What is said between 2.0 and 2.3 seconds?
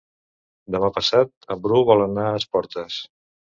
anar